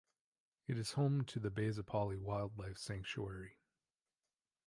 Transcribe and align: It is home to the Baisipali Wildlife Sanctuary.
It 0.67 0.79
is 0.79 0.93
home 0.93 1.25
to 1.25 1.39
the 1.39 1.51
Baisipali 1.51 2.17
Wildlife 2.17 2.79
Sanctuary. 2.79 3.59